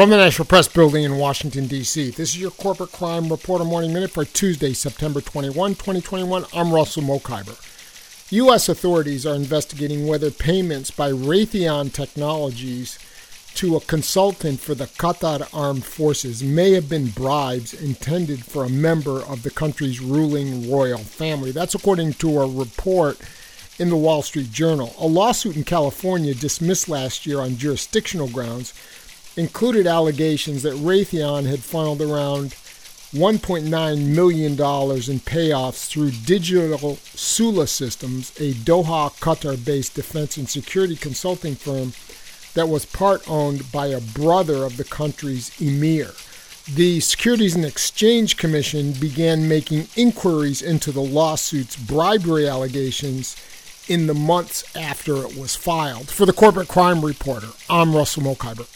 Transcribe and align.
From 0.00 0.08
the 0.08 0.16
National 0.16 0.46
Press 0.46 0.66
Building 0.66 1.04
in 1.04 1.18
Washington, 1.18 1.66
D.C., 1.66 2.12
this 2.12 2.30
is 2.30 2.40
your 2.40 2.52
Corporate 2.52 2.90
Crime 2.90 3.28
Reporter 3.28 3.66
Morning 3.66 3.92
Minute 3.92 4.10
for 4.10 4.24
Tuesday, 4.24 4.72
September 4.72 5.20
21, 5.20 5.72
2021. 5.72 6.46
I'm 6.54 6.72
Russell 6.72 7.02
Mokhiber. 7.02 7.54
U.S. 8.30 8.70
authorities 8.70 9.26
are 9.26 9.34
investigating 9.34 10.06
whether 10.06 10.30
payments 10.30 10.90
by 10.90 11.10
Raytheon 11.12 11.92
Technologies 11.92 12.98
to 13.56 13.76
a 13.76 13.80
consultant 13.80 14.60
for 14.60 14.74
the 14.74 14.86
Qatar 14.86 15.46
Armed 15.52 15.84
Forces 15.84 16.42
may 16.42 16.72
have 16.72 16.88
been 16.88 17.08
bribes 17.08 17.74
intended 17.74 18.42
for 18.42 18.64
a 18.64 18.70
member 18.70 19.20
of 19.24 19.42
the 19.42 19.50
country's 19.50 20.00
ruling 20.00 20.70
royal 20.70 21.00
family. 21.00 21.52
That's 21.52 21.74
according 21.74 22.14
to 22.14 22.40
a 22.40 22.50
report 22.50 23.18
in 23.78 23.90
the 23.90 23.96
Wall 23.96 24.22
Street 24.22 24.50
Journal. 24.50 24.94
A 24.98 25.06
lawsuit 25.06 25.56
in 25.56 25.64
California 25.64 26.32
dismissed 26.32 26.88
last 26.88 27.26
year 27.26 27.40
on 27.40 27.58
jurisdictional 27.58 28.28
grounds 28.28 28.72
included 29.40 29.86
allegations 29.86 30.62
that 30.62 30.74
Raytheon 30.74 31.46
had 31.46 31.60
funneled 31.60 32.02
around 32.02 32.50
$1.9 33.12 34.06
million 34.14 34.52
in 34.52 34.56
payoffs 34.56 35.88
through 35.88 36.10
Digital 36.10 36.96
Soula 37.16 37.66
Systems, 37.66 38.30
a 38.38 38.52
Doha, 38.52 39.10
Qatar 39.18 39.64
based 39.64 39.94
defense 39.94 40.36
and 40.36 40.48
security 40.48 40.94
consulting 40.94 41.54
firm 41.54 41.94
that 42.52 42.68
was 42.68 42.84
part 42.84 43.28
owned 43.30 43.72
by 43.72 43.86
a 43.86 44.00
brother 44.00 44.64
of 44.64 44.76
the 44.76 44.84
country's 44.84 45.58
emir. 45.58 46.10
The 46.74 47.00
Securities 47.00 47.56
and 47.56 47.64
Exchange 47.64 48.36
Commission 48.36 48.92
began 48.92 49.48
making 49.48 49.88
inquiries 49.96 50.60
into 50.60 50.92
the 50.92 51.00
lawsuit's 51.00 51.76
bribery 51.76 52.46
allegations 52.46 53.36
in 53.88 54.06
the 54.06 54.14
months 54.14 54.64
after 54.76 55.16
it 55.16 55.36
was 55.36 55.56
filed. 55.56 56.10
For 56.10 56.26
the 56.26 56.32
Corporate 56.34 56.68
Crime 56.68 57.02
Reporter, 57.02 57.48
I'm 57.70 57.96
Russell 57.96 58.22
Mokhiber. 58.22 58.68